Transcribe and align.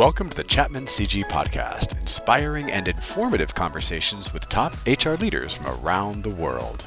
Welcome 0.00 0.30
to 0.30 0.36
the 0.38 0.44
Chapman 0.44 0.86
CG 0.86 1.24
Podcast, 1.24 2.00
inspiring 2.00 2.70
and 2.70 2.88
informative 2.88 3.54
conversations 3.54 4.32
with 4.32 4.48
top 4.48 4.72
HR 4.86 5.16
leaders 5.16 5.52
from 5.52 5.66
around 5.66 6.22
the 6.22 6.30
world. 6.30 6.86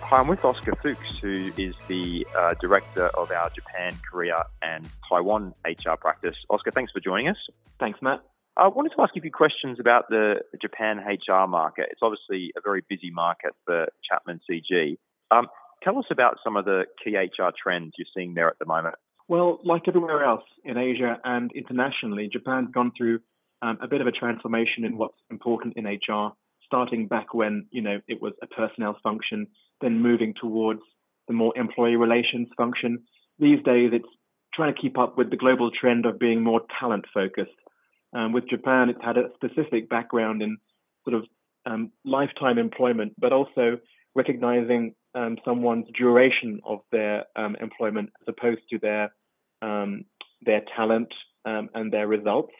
Hi, 0.00 0.16
I'm 0.16 0.28
with 0.28 0.42
Oscar 0.46 0.74
Fuchs, 0.76 1.18
who 1.18 1.52
is 1.58 1.74
the 1.86 2.26
uh, 2.34 2.54
director 2.58 3.08
of 3.08 3.30
our 3.30 3.50
Japan, 3.50 3.94
Korea, 4.10 4.46
and 4.62 4.88
Taiwan 5.10 5.52
HR 5.66 5.96
practice. 6.00 6.36
Oscar, 6.48 6.70
thanks 6.70 6.90
for 6.90 7.00
joining 7.00 7.28
us. 7.28 7.36
Thanks, 7.78 8.00
Matt. 8.00 8.22
I 8.56 8.68
wanted 8.68 8.92
to 8.96 9.02
ask 9.02 9.14
you 9.14 9.20
a 9.20 9.22
few 9.24 9.30
questions 9.30 9.78
about 9.78 10.08
the 10.08 10.36
Japan 10.62 11.04
HR 11.06 11.46
market. 11.46 11.88
It's 11.90 12.00
obviously 12.00 12.50
a 12.56 12.62
very 12.64 12.82
busy 12.88 13.10
market 13.10 13.52
for 13.66 13.88
Chapman 14.10 14.40
CG. 14.50 14.96
Um, 15.30 15.48
tell 15.82 15.98
us 15.98 16.06
about 16.10 16.38
some 16.42 16.56
of 16.56 16.64
the 16.64 16.86
key 17.04 17.14
HR 17.14 17.50
trends 17.62 17.92
you're 17.98 18.06
seeing 18.16 18.32
there 18.32 18.48
at 18.48 18.58
the 18.58 18.64
moment. 18.64 18.94
Well, 19.28 19.60
like 19.62 19.82
everywhere 19.86 20.24
else 20.24 20.44
in 20.64 20.78
Asia 20.78 21.18
and 21.22 21.52
internationally, 21.52 22.30
Japan's 22.32 22.70
gone 22.72 22.92
through 22.96 23.20
um, 23.60 23.76
a 23.82 23.86
bit 23.86 24.00
of 24.00 24.06
a 24.06 24.12
transformation 24.12 24.84
in 24.84 24.96
what's 24.96 25.18
important 25.30 25.76
in 25.76 25.84
HR, 25.84 26.32
starting 26.64 27.06
back 27.08 27.34
when 27.34 27.66
you 27.70 27.82
know 27.82 28.00
it 28.08 28.22
was 28.22 28.32
a 28.42 28.46
personnel 28.46 28.96
function, 29.02 29.46
then 29.82 30.00
moving 30.00 30.32
towards 30.40 30.80
the 31.26 31.34
more 31.34 31.52
employee 31.58 31.96
relations 31.96 32.48
function. 32.56 33.04
These 33.38 33.62
days, 33.64 33.90
it's 33.92 34.08
trying 34.54 34.74
to 34.74 34.80
keep 34.80 34.98
up 34.98 35.18
with 35.18 35.28
the 35.30 35.36
global 35.36 35.70
trend 35.70 36.06
of 36.06 36.18
being 36.18 36.42
more 36.42 36.62
talent 36.80 37.04
focused. 37.12 37.50
Um, 38.14 38.32
with 38.32 38.48
Japan, 38.48 38.88
it's 38.88 39.04
had 39.04 39.18
a 39.18 39.28
specific 39.34 39.90
background 39.90 40.40
in 40.40 40.56
sort 41.04 41.16
of 41.16 41.26
um, 41.66 41.92
lifetime 42.02 42.56
employment, 42.56 43.12
but 43.18 43.34
also 43.34 43.78
recognizing 44.14 44.94
um, 45.14 45.36
someone's 45.44 45.86
duration 45.96 46.60
of 46.64 46.80
their 46.92 47.24
um, 47.36 47.56
employment 47.60 48.10
as 48.20 48.28
opposed 48.28 48.62
to 48.70 48.78
their 48.78 49.12
um, 49.62 50.04
their 50.42 50.62
talent 50.76 51.12
um, 51.44 51.68
and 51.74 51.92
their 51.92 52.06
results. 52.06 52.52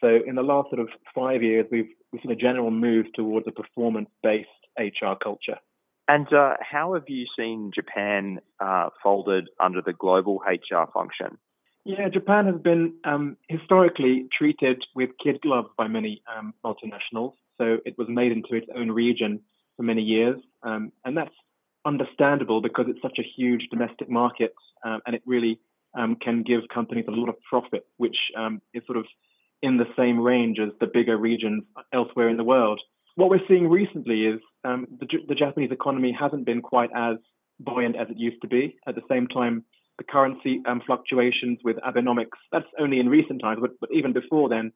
So 0.00 0.08
in 0.26 0.34
the 0.34 0.42
last 0.42 0.68
sort 0.70 0.80
of 0.80 0.88
five 1.14 1.42
years, 1.42 1.66
we've 1.70 1.88
we've 2.12 2.22
seen 2.22 2.32
a 2.32 2.36
general 2.36 2.70
move 2.70 3.06
towards 3.14 3.46
a 3.48 3.52
performance-based 3.52 4.48
HR 4.78 5.14
culture. 5.22 5.56
And 6.08 6.32
uh, 6.32 6.54
how 6.60 6.94
have 6.94 7.04
you 7.08 7.26
seen 7.36 7.72
Japan 7.74 8.38
uh, 8.60 8.90
folded 9.02 9.48
under 9.58 9.82
the 9.82 9.92
global 9.92 10.40
HR 10.46 10.88
function? 10.92 11.38
Yeah, 11.84 12.08
Japan 12.08 12.46
has 12.46 12.60
been 12.60 12.94
um, 13.04 13.36
historically 13.48 14.28
treated 14.36 14.84
with 14.94 15.10
kid 15.22 15.40
gloves 15.40 15.68
by 15.76 15.88
many 15.88 16.22
um, 16.36 16.54
multinationals. 16.64 17.34
So 17.58 17.78
it 17.84 17.96
was 17.98 18.08
made 18.08 18.32
into 18.32 18.54
its 18.54 18.66
own 18.76 18.90
region 18.90 19.40
for 19.76 19.82
many 19.82 20.02
years, 20.02 20.36
um, 20.62 20.92
and 21.04 21.16
that's 21.16 21.34
understandable 21.86 22.60
because 22.60 22.86
it's 22.88 23.00
such 23.00 23.18
a 23.18 23.22
huge 23.36 23.68
domestic 23.70 24.10
market, 24.10 24.54
uh, 24.84 24.98
and 25.06 25.14
it 25.14 25.22
really 25.24 25.60
um, 25.96 26.16
can 26.16 26.42
give 26.42 26.62
companies 26.72 27.06
a 27.08 27.12
lot 27.12 27.28
of 27.28 27.36
profit, 27.48 27.86
which 27.96 28.16
um, 28.36 28.60
is 28.74 28.82
sort 28.86 28.98
of 28.98 29.06
in 29.62 29.78
the 29.78 29.86
same 29.96 30.20
range 30.20 30.58
as 30.58 30.70
the 30.80 30.86
bigger 30.86 31.16
regions 31.16 31.64
elsewhere 31.92 32.28
in 32.28 32.36
the 32.36 32.44
world. 32.44 32.80
What 33.14 33.30
we're 33.30 33.46
seeing 33.48 33.68
recently 33.68 34.26
is 34.26 34.40
um, 34.64 34.86
the, 35.00 35.06
the, 35.26 35.34
Japanese 35.34 35.70
economy 35.72 36.14
hasn't 36.18 36.44
been 36.44 36.60
quite 36.60 36.90
as 36.94 37.16
buoyant 37.58 37.96
as 37.96 38.08
it 38.10 38.18
used 38.18 38.42
to 38.42 38.48
be. 38.48 38.76
At 38.86 38.94
the 38.94 39.02
same 39.10 39.26
time, 39.26 39.64
the 39.96 40.04
currency 40.04 40.60
um, 40.68 40.82
fluctuations 40.84 41.58
with 41.64 41.76
Abenomics, 41.76 42.36
that's 42.52 42.66
only 42.78 43.00
in 43.00 43.08
recent 43.08 43.40
times, 43.40 43.60
but, 43.62 43.70
but 43.80 43.88
even 43.94 44.12
before 44.12 44.50
then, 44.50 44.72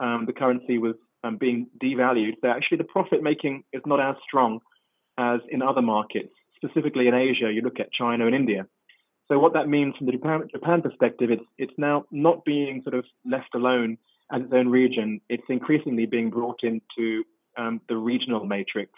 um, 0.00 0.24
the 0.26 0.32
currency 0.32 0.78
was 0.78 0.96
um, 1.22 1.36
being 1.36 1.68
devalued. 1.80 2.32
So 2.40 2.48
actually, 2.48 2.78
the 2.78 2.84
profit 2.84 3.22
making 3.22 3.62
is 3.72 3.82
not 3.86 4.00
as 4.00 4.16
strong 4.26 4.58
as 5.16 5.38
in 5.48 5.62
other 5.62 5.82
markets. 5.82 6.32
Specifically 6.64 7.08
in 7.08 7.14
Asia, 7.14 7.52
you 7.52 7.60
look 7.60 7.80
at 7.80 7.92
China 7.92 8.26
and 8.26 8.34
India. 8.34 8.66
So 9.28 9.38
what 9.38 9.54
that 9.54 9.68
means 9.68 9.94
from 9.96 10.06
the 10.06 10.12
Japan, 10.12 10.48
Japan 10.50 10.82
perspective, 10.82 11.30
it's 11.30 11.44
it's 11.58 11.72
now 11.78 12.04
not 12.10 12.44
being 12.44 12.82
sort 12.82 12.94
of 12.94 13.04
left 13.24 13.54
alone 13.54 13.98
as 14.32 14.42
its 14.42 14.52
own 14.52 14.68
region. 14.68 15.20
It's 15.28 15.44
increasingly 15.48 16.06
being 16.06 16.30
brought 16.30 16.60
into 16.62 17.24
um, 17.56 17.80
the 17.88 17.96
regional 17.96 18.44
matrix. 18.44 18.92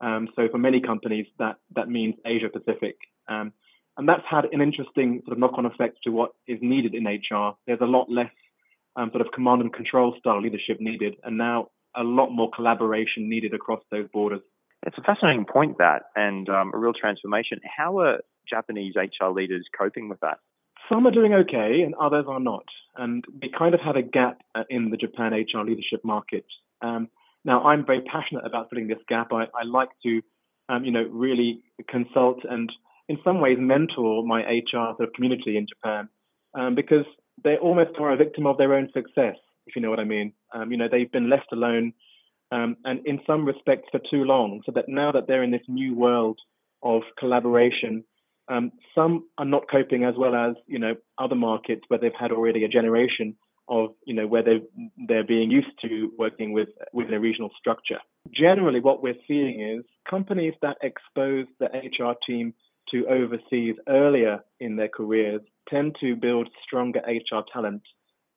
Um, 0.00 0.28
so 0.36 0.48
for 0.50 0.58
many 0.58 0.80
companies, 0.80 1.26
that 1.38 1.56
that 1.74 1.88
means 1.88 2.14
Asia 2.24 2.48
Pacific, 2.48 2.96
um, 3.28 3.52
and 3.96 4.08
that's 4.08 4.24
had 4.28 4.44
an 4.52 4.60
interesting 4.60 5.22
sort 5.24 5.32
of 5.32 5.38
knock-on 5.38 5.66
effect 5.66 5.98
to 6.04 6.10
what 6.10 6.32
is 6.46 6.58
needed 6.60 6.94
in 6.94 7.04
HR. 7.04 7.56
There's 7.66 7.80
a 7.80 7.86
lot 7.86 8.10
less 8.10 8.32
um, 8.96 9.10
sort 9.10 9.26
of 9.26 9.32
command 9.32 9.62
and 9.62 9.72
control 9.72 10.14
style 10.18 10.40
leadership 10.40 10.80
needed, 10.80 11.16
and 11.24 11.38
now 11.38 11.68
a 11.96 12.02
lot 12.02 12.30
more 12.30 12.50
collaboration 12.54 13.28
needed 13.28 13.54
across 13.54 13.80
those 13.90 14.06
borders. 14.12 14.42
It's 14.86 14.96
a 14.96 15.02
fascinating 15.02 15.46
point 15.46 15.78
that, 15.78 16.04
and 16.14 16.48
um, 16.48 16.70
a 16.72 16.78
real 16.78 16.92
transformation. 16.92 17.60
How 17.76 17.98
are 17.98 18.20
Japanese 18.48 18.94
HR 18.94 19.30
leaders 19.30 19.66
coping 19.76 20.08
with 20.08 20.20
that? 20.20 20.38
Some 20.88 21.08
are 21.08 21.10
doing 21.10 21.34
okay, 21.34 21.82
and 21.84 21.92
others 21.96 22.26
are 22.28 22.38
not. 22.38 22.64
And 22.96 23.24
we 23.42 23.50
kind 23.50 23.74
of 23.74 23.80
have 23.80 23.96
a 23.96 24.02
gap 24.02 24.38
uh, 24.54 24.62
in 24.70 24.90
the 24.90 24.96
Japan 24.96 25.32
HR 25.32 25.64
leadership 25.64 26.04
market. 26.04 26.44
Um, 26.82 27.08
now, 27.44 27.64
I'm 27.64 27.84
very 27.84 28.00
passionate 28.02 28.46
about 28.46 28.70
filling 28.70 28.86
this 28.86 28.98
gap. 29.08 29.32
I, 29.32 29.46
I 29.58 29.64
like 29.64 29.88
to, 30.04 30.22
um, 30.68 30.84
you 30.84 30.92
know, 30.92 31.04
really 31.10 31.64
consult 31.88 32.44
and, 32.48 32.70
in 33.08 33.18
some 33.24 33.40
ways, 33.40 33.56
mentor 33.58 34.24
my 34.24 34.42
HR 34.42 34.94
sort 34.96 35.08
of 35.08 35.12
community 35.14 35.56
in 35.56 35.66
Japan 35.66 36.08
um, 36.54 36.76
because 36.76 37.04
they 37.42 37.56
almost 37.56 37.90
are 37.98 38.12
a 38.12 38.16
victim 38.16 38.46
of 38.46 38.56
their 38.56 38.74
own 38.74 38.88
success, 38.94 39.36
if 39.66 39.74
you 39.74 39.82
know 39.82 39.90
what 39.90 40.00
I 40.00 40.04
mean. 40.04 40.32
Um, 40.54 40.70
you 40.70 40.76
know, 40.76 40.86
they've 40.90 41.10
been 41.10 41.28
left 41.28 41.52
alone, 41.52 41.92
um, 42.52 42.76
and 42.84 43.06
in 43.06 43.20
some 43.26 43.44
respects 43.44 43.88
for 43.90 44.00
too 44.10 44.24
long. 44.24 44.62
So 44.66 44.72
that 44.72 44.88
now 44.88 45.12
that 45.12 45.26
they're 45.26 45.42
in 45.42 45.50
this 45.50 45.68
new 45.68 45.94
world 45.94 46.38
of 46.82 47.02
collaboration 47.18 48.04
um, 48.48 48.72
some 48.94 49.24
are 49.38 49.44
not 49.44 49.64
coping 49.70 50.04
as 50.04 50.14
well 50.16 50.34
as 50.34 50.54
you 50.66 50.78
know 50.78 50.94
other 51.18 51.34
markets 51.34 51.82
where 51.88 51.98
they've 51.98 52.12
had 52.18 52.32
already 52.32 52.64
a 52.64 52.68
generation 52.68 53.36
of 53.68 53.90
you 54.04 54.14
know 54.14 54.26
where 54.26 54.42
they 54.42 54.62
they're 55.08 55.24
being 55.26 55.50
used 55.50 55.72
to 55.82 56.12
working 56.18 56.52
with 56.52 56.68
within 56.92 57.14
a 57.14 57.20
regional 57.20 57.50
structure. 57.58 57.98
Generally, 58.32 58.80
what 58.80 59.02
we're 59.02 59.18
seeing 59.26 59.60
is 59.60 59.84
companies 60.08 60.54
that 60.62 60.76
expose 60.82 61.46
the 61.58 61.66
HR 61.66 62.14
team 62.26 62.54
to 62.92 63.06
overseas 63.08 63.74
earlier 63.88 64.44
in 64.60 64.76
their 64.76 64.88
careers 64.88 65.40
tend 65.68 65.96
to 66.00 66.14
build 66.14 66.48
stronger 66.64 67.00
HR 67.00 67.42
talent 67.52 67.82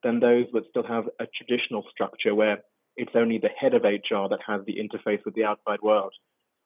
than 0.02 0.18
those 0.18 0.46
that 0.52 0.64
still 0.70 0.82
have 0.82 1.04
a 1.20 1.26
traditional 1.26 1.84
structure 1.92 2.34
where 2.34 2.64
it's 3.00 3.16
only 3.16 3.38
the 3.38 3.48
head 3.48 3.74
of 3.74 3.82
HR 3.82 4.28
that 4.28 4.40
has 4.46 4.60
the 4.66 4.76
interface 4.76 5.24
with 5.24 5.34
the 5.34 5.44
outside 5.44 5.80
world. 5.82 6.12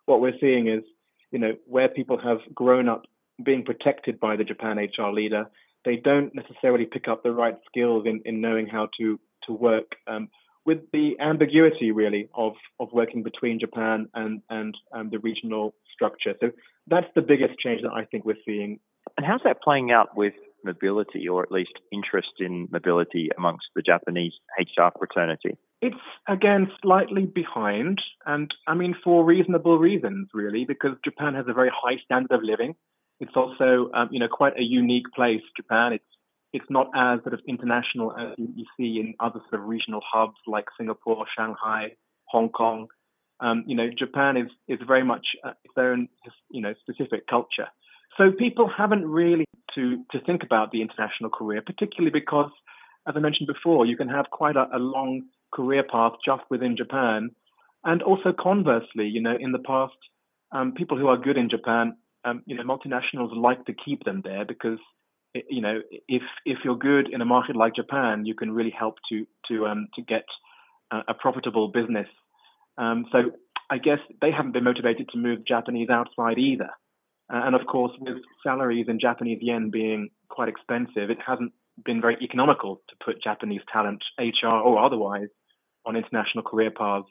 What 0.06 0.21
we're 0.21 0.39
seeing 0.41 0.67
is, 0.69 0.83
you 1.31 1.39
know, 1.39 1.53
where 1.67 1.89
people 1.89 2.19
have 2.19 2.39
grown 2.53 2.89
up 2.89 3.05
being 3.43 3.65
protected 3.65 4.19
by 4.19 4.37
the 4.37 4.44
Japan 4.44 4.78
HR 4.78 5.11
leader, 5.12 5.47
they 5.84 5.97
don't 5.97 6.34
necessarily 6.34 6.87
pick 6.87 7.09
up 7.09 7.23
the 7.23 7.33
right 7.33 7.56
skills 7.67 8.05
in, 8.06 8.21
in 8.25 8.41
knowing 8.41 8.67
how 8.67 8.89
to 8.99 9.19
to 9.47 9.53
work 9.53 9.97
um, 10.06 10.28
with 10.65 10.78
the 10.93 11.12
ambiguity 11.21 11.91
really 11.93 12.28
of 12.34 12.55
of 12.81 12.89
working 12.93 13.23
between 13.23 13.61
Japan 13.61 14.09
and 14.15 14.43
and 14.50 14.77
um, 14.93 15.11
the 15.11 15.19
regional 15.19 15.75
structure. 15.93 16.34
So 16.41 16.50
that's 16.89 17.06
the 17.15 17.23
biggest 17.23 17.59
change 17.59 17.83
that 17.83 17.93
I 17.93 18.05
think 18.05 18.25
we're 18.25 18.44
seeing. 18.44 18.81
And 19.17 19.27
how's 19.27 19.43
that 19.44 19.62
playing 19.62 19.93
out 19.93 20.17
with 20.17 20.34
mobility, 20.64 21.28
or 21.28 21.42
at 21.42 21.52
least 21.52 21.72
interest 21.92 22.32
in 22.38 22.69
mobility 22.70 23.28
amongst 23.36 23.66
the 23.75 23.82
Japanese 23.82 24.32
HR 24.58 24.88
fraternity? 24.98 25.56
It's 25.80 25.97
again 26.28 26.70
slightly 26.82 27.26
behind, 27.26 28.00
and 28.26 28.50
I 28.66 28.75
mean 28.75 28.94
for 29.04 29.25
reasonable 29.25 29.78
reasons, 29.78 30.28
really, 30.32 30.64
because 30.66 30.97
Japan 31.04 31.34
has 31.34 31.47
a 31.48 31.52
very 31.52 31.70
high 31.75 31.98
standard 32.04 32.32
of 32.32 32.42
living. 32.42 32.75
It's 33.20 33.36
also, 33.36 33.91
um, 33.94 34.08
you 34.10 34.19
know, 34.19 34.28
quite 34.28 34.58
a 34.58 34.62
unique 34.62 35.06
place, 35.14 35.42
Japan. 35.56 35.92
It's 35.92 36.04
it's 36.54 36.70
not 36.70 36.86
as 36.94 37.20
sort 37.22 37.34
of 37.34 37.41
international 37.48 38.12
as 38.16 38.34
you, 38.38 38.64
see 38.76 39.00
in 39.00 39.14
other 39.19 39.41
sort 39.50 39.60
of 39.60 39.69
regional 39.69 40.00
hubs 40.08 40.36
like 40.46 40.66
Singapore, 40.78 41.26
Shanghai, 41.36 41.96
Hong 42.26 42.48
Kong. 42.48 42.86
Um, 43.41 43.64
you 43.66 43.76
know, 43.76 43.88
Japan 43.96 44.36
is 44.36 44.48
is 44.69 44.78
very 44.86 45.04
much 45.04 45.26
uh, 45.44 45.52
its 45.64 45.75
own, 45.76 46.08
you 46.50 46.62
know, 46.62 46.72
specific 46.81 47.26
culture. 47.26 47.66
So 48.16 48.30
people 48.30 48.69
haven't 48.69 49.06
really 49.06 49.44
to 49.75 50.04
to 50.12 50.20
think 50.20 50.42
about 50.42 50.70
the 50.70 50.82
international 50.82 51.30
career, 51.30 51.62
particularly 51.64 52.12
because, 52.12 52.50
as 53.08 53.14
I 53.16 53.20
mentioned 53.20 53.49
before, 53.49 53.87
you 53.87 53.96
can 53.96 54.08
have 54.08 54.26
quite 54.31 54.56
a, 54.56 54.66
a 54.72 54.78
long 54.78 55.22
career 55.52 55.84
path 55.90 56.12
just 56.25 56.43
within 56.50 56.76
Japan, 56.76 57.31
and 57.84 58.02
also 58.02 58.32
conversely, 58.32 59.06
you 59.06 59.20
know, 59.20 59.37
in 59.38 59.52
the 59.52 59.58
past, 59.58 59.99
um, 60.52 60.72
people 60.72 60.99
who 60.99 61.08
are 61.08 61.16
good 61.16 61.37
in 61.37 61.50
Japan 61.50 61.96
um, 62.25 62.43
you 62.46 62.56
know, 62.56 62.62
multinationals 62.62 63.37
like 63.37 63.64
to 63.66 63.75
keep 63.75 64.05
them 64.05 64.22
there 64.25 64.44
because, 64.44 64.78
you 65.34 65.60
know, 65.60 65.81
if 66.08 66.22
if 66.44 66.58
you're 66.64 66.76
good 66.76 67.12
in 67.12 67.20
a 67.20 67.25
market 67.25 67.56
like 67.56 67.75
Japan, 67.75 68.25
you 68.25 68.34
can 68.34 68.50
really 68.52 68.75
help 68.76 68.96
to 69.10 69.26
to 69.49 69.67
um, 69.67 69.88
to 69.94 70.02
get 70.02 70.25
uh, 70.90 71.02
a 71.08 71.14
profitable 71.14 71.69
business. 71.69 72.08
Um, 72.78 73.06
so 73.12 73.19
I 73.70 73.78
guess 73.78 73.99
they 74.20 74.31
haven't 74.31 74.52
been 74.52 74.64
motivated 74.64 75.08
to 75.10 75.19
move 75.19 75.46
Japanese 75.46 75.90
outside 75.90 76.38
either. 76.38 76.70
Uh, 77.32 77.41
and 77.44 77.55
of 77.55 77.67
course, 77.67 77.93
with 78.00 78.19
salaries 78.43 78.87
in 78.88 79.00
Japanese 79.00 79.38
yen 79.41 79.71
being 79.71 80.11
quite 80.29 80.49
expensive, 80.49 81.11
it 81.11 81.19
hasn't 81.26 81.53
been 81.85 82.00
very 82.00 82.17
economical 82.23 82.81
to 82.88 82.97
put 83.05 83.23
Japanese 83.23 83.62
talent, 83.73 84.03
HR 84.19 84.47
or 84.47 84.79
otherwise, 84.85 85.29
on 85.87 85.97
international 85.97 86.44
career 86.44 86.71
paths. 86.71 87.09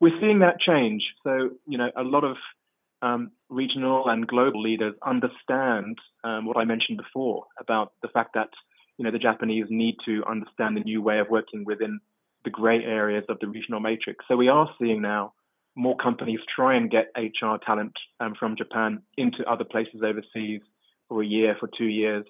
We're 0.00 0.18
seeing 0.20 0.40
that 0.40 0.60
change. 0.60 1.02
So, 1.24 1.50
you 1.66 1.78
know, 1.78 1.90
a 1.96 2.02
lot 2.02 2.24
of 2.24 2.36
um, 3.02 3.30
regional 3.48 4.08
and 4.08 4.26
global 4.26 4.62
leaders 4.62 4.94
understand 5.04 5.98
um, 6.22 6.46
what 6.46 6.56
I 6.56 6.64
mentioned 6.64 6.98
before 6.98 7.44
about 7.58 7.92
the 8.02 8.08
fact 8.08 8.34
that 8.34 8.50
you 8.98 9.04
know, 9.04 9.10
the 9.10 9.18
Japanese 9.18 9.66
need 9.68 9.96
to 10.06 10.24
understand 10.24 10.76
the 10.76 10.80
new 10.80 11.02
way 11.02 11.18
of 11.18 11.28
working 11.28 11.64
within 11.64 12.00
the 12.44 12.50
gray 12.50 12.82
areas 12.82 13.24
of 13.28 13.38
the 13.40 13.48
regional 13.48 13.80
matrix. 13.80 14.24
So 14.28 14.36
we 14.36 14.48
are 14.48 14.68
seeing 14.80 15.02
now 15.02 15.34
more 15.76 15.96
companies 15.96 16.40
try 16.54 16.74
and 16.76 16.90
get 16.90 17.12
HR 17.16 17.56
talent 17.64 17.92
um, 18.18 18.34
from 18.38 18.56
Japan 18.56 19.02
into 19.16 19.44
other 19.48 19.64
places 19.64 20.00
overseas 20.02 20.62
for 21.08 21.22
a 21.22 21.26
year, 21.26 21.54
for 21.60 21.68
two 21.78 21.84
years, 21.84 22.24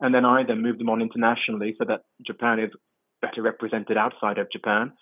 and 0.00 0.14
then 0.14 0.24
either 0.24 0.54
move 0.54 0.78
them 0.78 0.90
on 0.90 1.00
internationally 1.00 1.74
so 1.78 1.84
that 1.88 2.02
Japan 2.24 2.60
is 2.60 2.70
better 3.22 3.42
represented 3.42 3.96
outside 3.96 4.38
of 4.38 4.50
Japan, 4.52 4.92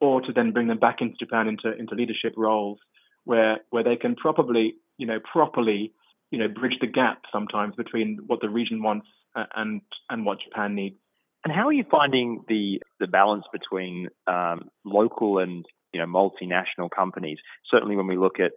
or 0.00 0.20
to 0.20 0.32
then 0.32 0.52
bring 0.52 0.68
them 0.68 0.78
back 0.78 0.96
into 1.00 1.16
Japan 1.18 1.48
into 1.48 1.76
into 1.76 1.94
leadership 1.94 2.34
roles 2.36 2.78
where 3.24 3.58
where 3.70 3.82
they 3.82 3.96
can 3.96 4.14
probably 4.14 4.74
you 4.98 5.06
know 5.06 5.18
properly 5.32 5.92
you 6.30 6.38
know 6.38 6.48
bridge 6.48 6.76
the 6.80 6.86
gap 6.86 7.22
sometimes 7.32 7.74
between 7.74 8.18
what 8.26 8.40
the 8.40 8.48
region 8.48 8.82
wants 8.82 9.06
and 9.54 9.80
and 10.10 10.24
what 10.24 10.38
Japan 10.40 10.74
needs. 10.74 10.96
And 11.44 11.54
how 11.54 11.68
are 11.68 11.72
you 11.72 11.84
finding 11.90 12.44
the 12.48 12.82
the 13.00 13.06
balance 13.06 13.44
between 13.52 14.08
um, 14.26 14.68
local 14.84 15.38
and 15.38 15.64
you 15.96 16.04
know 16.04 16.06
multinational 16.06 16.90
companies? 16.94 17.38
Certainly, 17.70 17.96
when 17.96 18.06
we 18.06 18.18
look 18.18 18.38
at 18.38 18.52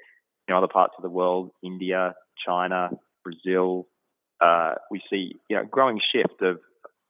you 0.47 0.53
know 0.53 0.57
other 0.57 0.67
parts 0.67 0.93
of 0.97 1.03
the 1.03 1.09
world, 1.09 1.51
India, 1.63 2.13
China, 2.45 2.89
Brazil, 3.23 3.87
uh, 4.41 4.75
we 4.91 5.01
see 5.09 5.35
you 5.49 5.55
know 5.55 5.63
growing 5.65 5.99
shift 6.13 6.41
of 6.41 6.59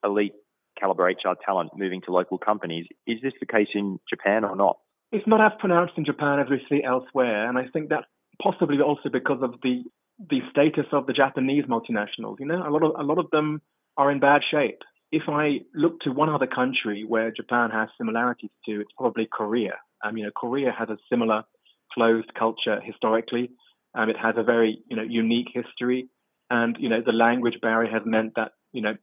elite 0.04 0.34
caliber 0.78 1.04
HR 1.04 1.34
talent 1.44 1.70
moving 1.76 2.00
to 2.02 2.12
local 2.12 2.38
companies. 2.38 2.86
Is 3.06 3.18
this 3.22 3.32
the 3.40 3.46
case 3.46 3.68
in 3.74 3.98
Japan 4.08 4.44
or 4.44 4.56
not? 4.56 4.78
It's 5.12 5.26
not 5.26 5.40
as 5.40 5.52
pronounced 5.58 5.94
in 5.96 6.04
Japan 6.04 6.38
as 6.38 6.46
we 6.48 6.60
see 6.68 6.84
elsewhere, 6.84 7.48
and 7.48 7.58
I 7.58 7.64
think 7.72 7.88
that's 7.88 8.06
possibly 8.40 8.80
also 8.80 9.08
because 9.12 9.42
of 9.42 9.54
the 9.62 9.82
the 10.30 10.40
status 10.50 10.86
of 10.92 11.06
the 11.06 11.12
Japanese 11.12 11.64
multinationals. 11.64 12.36
You 12.38 12.46
know, 12.46 12.62
a 12.66 12.70
lot 12.70 12.84
of 12.84 12.92
a 12.98 13.02
lot 13.02 13.18
of 13.18 13.30
them 13.30 13.60
are 13.96 14.10
in 14.10 14.20
bad 14.20 14.42
shape. 14.48 14.78
If 15.12 15.22
I 15.28 15.60
look 15.74 16.00
to 16.02 16.10
one 16.10 16.28
other 16.28 16.46
country 16.46 17.04
where 17.06 17.32
Japan 17.32 17.70
has 17.70 17.88
similarities 17.98 18.50
to, 18.66 18.80
it's 18.80 18.92
probably 18.96 19.26
Korea. 19.26 19.74
Um, 20.04 20.16
you 20.16 20.24
know, 20.24 20.30
Korea 20.34 20.72
has 20.76 20.88
a 20.88 20.98
similar 21.08 21.44
closed 21.92 22.32
culture 22.38 22.80
historically. 22.80 23.50
Um, 23.94 24.08
it 24.08 24.16
has 24.16 24.34
a 24.36 24.42
very 24.42 24.82
you 24.88 24.96
know 24.96 25.02
unique 25.02 25.48
history, 25.52 26.08
and 26.48 26.76
you 26.78 26.88
know 26.88 27.02
the 27.04 27.12
language 27.12 27.58
barrier 27.60 27.90
has 27.90 28.02
meant 28.04 28.34
that 28.36 28.52
you 28.72 28.82
know 28.82 28.94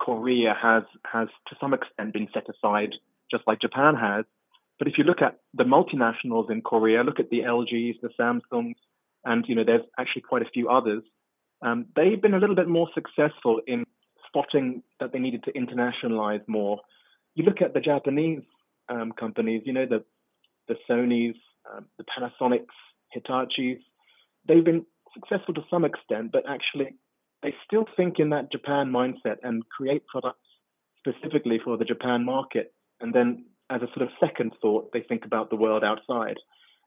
Korea 0.00 0.54
has 0.60 0.82
has 1.10 1.28
to 1.48 1.56
some 1.60 1.74
extent 1.74 2.12
been 2.12 2.28
set 2.32 2.44
aside, 2.48 2.90
just 3.30 3.44
like 3.46 3.60
Japan 3.60 3.94
has. 3.94 4.24
But 4.78 4.88
if 4.88 4.94
you 4.96 5.04
look 5.04 5.22
at 5.22 5.38
the 5.54 5.64
multinationals 5.64 6.50
in 6.50 6.62
Korea, 6.62 7.02
look 7.02 7.18
at 7.18 7.30
the 7.30 7.40
LGs, 7.40 8.00
the 8.00 8.10
Samsungs, 8.18 8.76
and 9.24 9.44
you 9.48 9.54
know 9.54 9.64
there's 9.64 9.86
actually 9.98 10.22
quite 10.22 10.42
a 10.42 10.50
few 10.52 10.68
others. 10.68 11.02
Um, 11.62 11.86
they've 11.96 12.20
been 12.20 12.34
a 12.34 12.38
little 12.38 12.54
bit 12.54 12.68
more 12.68 12.88
successful 12.94 13.60
in 13.66 13.84
spotting 14.28 14.82
that 15.00 15.12
they 15.12 15.18
needed 15.18 15.42
to 15.44 15.52
internationalize 15.52 16.46
more. 16.46 16.80
You 17.34 17.44
look 17.44 17.60
at 17.60 17.74
the 17.74 17.80
Japanese 17.80 18.42
um, 18.88 19.12
companies, 19.12 19.62
you 19.64 19.72
know 19.72 19.86
the 19.86 20.04
the 20.68 20.76
Sony's, 20.88 21.36
um, 21.72 21.86
the 21.98 22.04
Panasonics, 22.04 22.66
Hitachi's. 23.16 23.82
They've 24.46 24.64
been 24.64 24.86
successful 25.14 25.54
to 25.54 25.62
some 25.70 25.84
extent, 25.84 26.32
but 26.32 26.44
actually 26.48 26.94
they 27.42 27.54
still 27.66 27.86
think 27.96 28.18
in 28.18 28.30
that 28.30 28.50
Japan 28.50 28.90
mindset 28.90 29.36
and 29.42 29.68
create 29.68 30.06
products 30.06 30.40
specifically 30.98 31.60
for 31.62 31.76
the 31.76 31.84
Japan 31.84 32.24
market. 32.24 32.72
And 33.00 33.14
then, 33.14 33.46
as 33.70 33.82
a 33.82 33.86
sort 33.94 34.02
of 34.02 34.08
second 34.18 34.52
thought, 34.60 34.92
they 34.92 35.02
think 35.02 35.24
about 35.24 35.50
the 35.50 35.56
world 35.56 35.84
outside. 35.84 36.36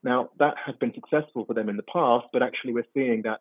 Now, 0.03 0.29
that 0.39 0.55
has 0.65 0.75
been 0.77 0.93
successful 0.93 1.45
for 1.45 1.53
them 1.53 1.69
in 1.69 1.77
the 1.77 1.83
past, 1.83 2.27
but 2.33 2.43
actually, 2.43 2.73
we're 2.73 2.85
seeing 2.93 3.21
that 3.23 3.39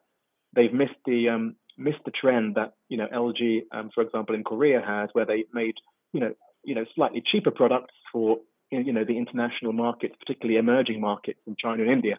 they've 0.55 0.73
missed 0.73 1.01
the 1.07 1.29
um, 1.31 1.57
missed 1.77 2.05
the 2.05 2.11
trend 2.11 2.57
that 2.57 2.75
you 2.89 2.97
know 2.97 3.09
LG, 3.13 3.63
um, 3.73 3.91
for 3.95 4.03
example, 4.03 4.35
in 4.35 4.45
Korea 4.45 4.81
has, 4.87 5.09
where 5.13 5.27
they 5.27 5.45
made 5.53 5.75
you 6.13 6.21
know 6.21 6.35
you 6.63 6.75
know 6.75 6.85
slightly 6.95 7.23
cheaper 7.25 7.51
products 7.51 7.95
for 8.13 8.39
you 8.71 8.93
know 8.93 9.05
the 9.05 9.19
international 9.19 9.73
markets, 9.73 10.15
particularly 10.19 10.59
emerging 10.59 11.01
markets 11.01 11.41
in 11.47 11.57
China 11.57 11.83
and 11.83 11.93
India. 11.93 12.19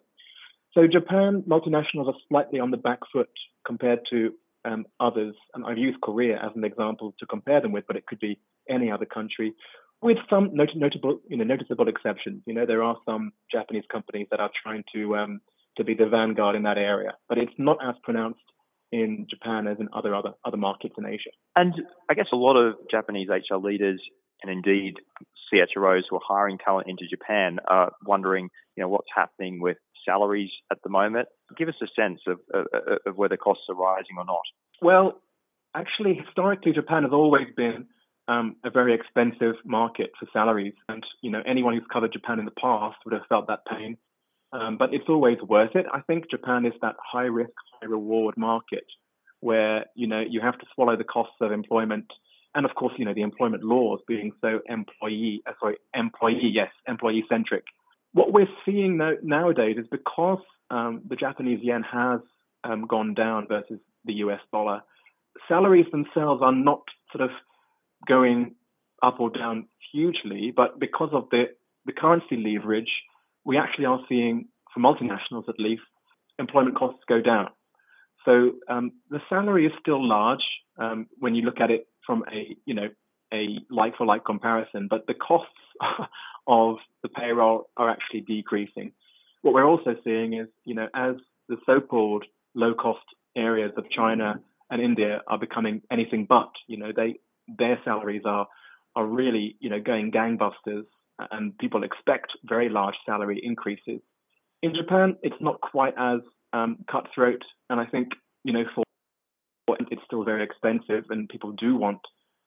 So 0.73 0.87
Japan 0.87 1.43
multinationals 1.47 2.07
are 2.07 2.15
slightly 2.29 2.59
on 2.59 2.71
the 2.71 2.77
back 2.77 2.99
foot 3.11 3.29
compared 3.65 3.99
to 4.09 4.33
um, 4.63 4.85
others, 4.99 5.35
and 5.53 5.65
I've 5.65 5.77
used 5.77 6.01
Korea 6.01 6.37
as 6.37 6.51
an 6.55 6.63
example 6.63 7.13
to 7.19 7.25
compare 7.25 7.61
them 7.61 7.71
with, 7.71 7.85
but 7.87 7.95
it 7.95 8.05
could 8.05 8.19
be 8.19 8.39
any 8.69 8.91
other 8.91 9.05
country, 9.05 9.53
with 10.01 10.17
some 10.29 10.51
not- 10.53 10.75
notable, 10.75 11.19
you 11.27 11.37
know, 11.37 11.43
noticeable 11.43 11.87
exceptions. 11.87 12.43
You 12.45 12.53
know, 12.53 12.65
there 12.65 12.83
are 12.83 12.97
some 13.05 13.33
Japanese 13.51 13.83
companies 13.91 14.27
that 14.31 14.39
are 14.39 14.51
trying 14.63 14.83
to 14.93 15.15
um, 15.17 15.41
to 15.77 15.83
be 15.83 15.93
the 15.93 16.07
vanguard 16.07 16.55
in 16.55 16.63
that 16.63 16.77
area, 16.77 17.13
but 17.29 17.37
it's 17.37 17.53
not 17.57 17.77
as 17.83 17.95
pronounced 18.03 18.39
in 18.91 19.25
Japan 19.29 19.67
as 19.67 19.77
in 19.79 19.87
other 19.93 20.13
other 20.13 20.33
other 20.45 20.57
markets 20.57 20.95
in 20.97 21.05
Asia. 21.05 21.31
And 21.55 21.73
I 22.09 22.13
guess 22.13 22.27
a 22.31 22.37
lot 22.37 22.55
of 22.55 22.75
Japanese 22.89 23.29
HR 23.29 23.55
leaders 23.55 24.01
and 24.43 24.51
indeed 24.51 24.95
CHROs 25.51 26.03
who 26.09 26.15
are 26.17 26.21
hiring 26.27 26.57
talent 26.57 26.87
into 26.87 27.07
Japan 27.07 27.59
are 27.67 27.91
wondering, 28.05 28.49
you 28.75 28.81
know, 28.81 28.89
what's 28.89 29.09
happening 29.15 29.61
with 29.61 29.77
salaries 30.05 30.51
at 30.71 30.79
the 30.83 30.89
moment. 30.89 31.27
Give 31.57 31.67
us 31.67 31.75
a 31.81 31.87
sense 31.99 32.21
of, 32.27 32.39
of, 32.53 32.65
of 33.05 33.17
whether 33.17 33.37
costs 33.37 33.63
are 33.69 33.75
rising 33.75 34.17
or 34.17 34.25
not. 34.25 34.41
Well, 34.81 35.21
actually, 35.75 36.15
historically, 36.15 36.73
Japan 36.73 37.03
has 37.03 37.11
always 37.11 37.47
been 37.55 37.85
um, 38.27 38.55
a 38.63 38.69
very 38.69 38.93
expensive 38.93 39.55
market 39.65 40.11
for 40.19 40.27
salaries, 40.31 40.73
and 40.87 41.03
you 41.21 41.31
know 41.31 41.41
anyone 41.45 41.73
who's 41.73 41.87
covered 41.91 42.13
Japan 42.13 42.39
in 42.39 42.45
the 42.45 42.51
past 42.51 42.97
would 43.05 43.13
have 43.13 43.25
felt 43.27 43.47
that 43.47 43.65
pain. 43.69 43.97
Um, 44.53 44.77
but 44.77 44.93
it's 44.93 45.05
always 45.07 45.37
worth 45.47 45.75
it. 45.75 45.85
I 45.93 46.01
think 46.01 46.29
Japan 46.29 46.65
is 46.65 46.73
that 46.81 46.95
high 46.99 47.23
risk, 47.23 47.53
high 47.81 47.87
reward 47.87 48.35
market 48.37 48.83
where 49.39 49.85
you 49.95 50.07
know 50.07 50.23
you 50.27 50.39
have 50.41 50.57
to 50.59 50.65
swallow 50.73 50.95
the 50.95 51.03
costs 51.03 51.35
of 51.41 51.51
employment, 51.51 52.05
and 52.55 52.65
of 52.65 52.75
course 52.75 52.93
you 52.97 53.05
know 53.05 53.13
the 53.13 53.21
employment 53.21 53.63
laws 53.63 53.99
being 54.07 54.31
so 54.41 54.59
employee, 54.67 55.41
uh, 55.47 55.53
sorry, 55.59 55.77
employee, 55.93 56.51
yes, 56.53 56.69
employee 56.87 57.23
centric 57.29 57.63
what 58.13 58.33
we're 58.33 58.47
seeing 58.65 58.97
now, 58.97 59.13
nowadays 59.23 59.77
is 59.77 59.87
because 59.89 60.41
um, 60.69 61.01
the 61.07 61.15
Japanese 61.15 61.59
yen 61.61 61.83
has 61.83 62.19
um, 62.63 62.85
gone 62.87 63.13
down 63.13 63.47
versus 63.47 63.79
the 64.05 64.13
US 64.13 64.41
dollar, 64.51 64.81
salaries 65.47 65.85
themselves 65.91 66.41
are 66.43 66.53
not 66.53 66.81
sort 67.11 67.29
of 67.29 67.31
going 68.07 68.55
up 69.03 69.19
or 69.19 69.29
down 69.29 69.67
hugely, 69.91 70.53
but 70.55 70.79
because 70.79 71.09
of 71.13 71.27
the, 71.31 71.45
the 71.85 71.91
currency 71.91 72.37
leverage, 72.37 72.91
we 73.45 73.57
actually 73.57 73.85
are 73.85 73.99
seeing, 74.07 74.47
for 74.73 74.79
multinationals 74.79 75.47
at 75.49 75.59
least, 75.59 75.81
employment 76.37 76.77
costs 76.77 77.01
go 77.07 77.21
down. 77.21 77.47
So 78.25 78.51
um, 78.69 78.91
the 79.09 79.19
salary 79.29 79.65
is 79.65 79.71
still 79.79 80.05
large 80.07 80.43
um, 80.77 81.07
when 81.17 81.33
you 81.33 81.43
look 81.43 81.59
at 81.59 81.71
it 81.71 81.87
from 82.05 82.23
a 82.31 82.55
you 82.65 82.73
know 82.73 82.87
a 83.33 83.59
like 83.69 83.95
for 83.97 84.05
like 84.05 84.25
comparison, 84.25 84.87
but 84.89 85.07
the 85.07 85.13
costs 85.13 85.51
of 86.47 86.77
the 87.03 87.09
payroll 87.09 87.69
are 87.77 87.89
actually 87.89 88.21
decreasing. 88.21 88.91
What 89.41 89.53
we're 89.53 89.65
also 89.65 89.95
seeing 90.03 90.33
is, 90.33 90.47
you 90.65 90.75
know, 90.75 90.87
as 90.93 91.15
the 91.49 91.57
so-called 91.65 92.25
low-cost 92.53 93.05
areas 93.35 93.71
of 93.77 93.89
China 93.89 94.39
and 94.69 94.81
India 94.81 95.21
are 95.27 95.39
becoming 95.39 95.81
anything 95.91 96.25
but, 96.27 96.51
you 96.67 96.77
know, 96.77 96.91
they 96.95 97.19
their 97.57 97.79
salaries 97.83 98.21
are 98.25 98.47
are 98.95 99.05
really, 99.05 99.55
you 99.59 99.69
know, 99.69 99.79
going 99.79 100.11
gangbusters, 100.11 100.85
and 101.31 101.57
people 101.57 101.83
expect 101.83 102.31
very 102.43 102.69
large 102.69 102.95
salary 103.05 103.39
increases. 103.41 104.01
In 104.61 104.75
Japan, 104.75 105.15
it's 105.23 105.35
not 105.39 105.61
quite 105.61 105.93
as 105.97 106.19
um, 106.53 106.77
cutthroat, 106.91 107.41
and 107.69 107.79
I 107.79 107.85
think, 107.85 108.09
you 108.43 108.53
know, 108.53 108.63
for 108.75 108.83
it's 109.79 110.01
still 110.05 110.23
very 110.23 110.43
expensive, 110.43 111.05
and 111.09 111.29
people 111.29 111.51
do 111.51 111.75
want 111.75 111.99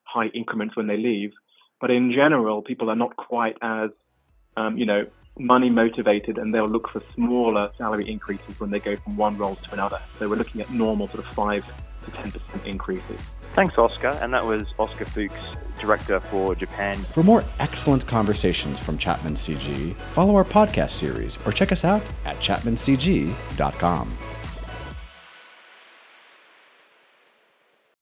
high 0.05 0.27
increments 0.35 0.77
when 0.77 0.87
they 0.87 0.97
leave. 0.97 1.33
But 1.81 1.91
in 1.91 2.13
general, 2.13 2.63
people 2.63 2.91
are 2.91 2.97
not 2.97 3.17
quite 3.17 3.57
as, 3.61 3.91
um, 4.57 4.79
you 4.79 4.87
know, 4.87 5.07
money 5.39 5.69
motivated 5.69 6.39
and 6.39 6.55
they'll 6.55 6.69
look 6.69 6.89
for 6.89 7.03
smaller 7.15 7.71
salary 7.77 8.09
increases 8.09 8.59
when 8.61 8.71
they 8.71 8.79
go 8.79 8.97
from 8.97 9.17
one 9.17 9.37
role 9.37 9.57
to 9.57 9.73
another. 9.73 10.01
So 10.19 10.29
we're 10.29 10.37
looking 10.37 10.61
at 10.61 10.71
normal 10.71 11.09
sort 11.09 11.25
of 11.25 11.27
5 11.33 11.65
to 12.05 12.11
10% 12.11 12.67
increases. 12.67 13.21
Thanks, 13.55 13.77
Oscar. 13.79 14.19
And 14.21 14.33
that 14.35 14.45
was 14.45 14.65
Oscar 14.79 15.05
Fuchs, 15.05 15.35
Director 15.81 16.21
for 16.21 16.55
Japan. 16.55 16.99
For 16.99 17.23
more 17.23 17.45
excellent 17.59 18.07
conversations 18.07 18.79
from 18.79 18.99
Chapman 18.99 19.35
CG, 19.35 19.95
follow 19.95 20.37
our 20.37 20.45
podcast 20.45 20.91
series 20.91 21.45
or 21.47 21.53
check 21.53 21.73
us 21.73 21.85
out 21.85 22.03
at 22.25 22.37
chapmancg.com. 22.37 24.17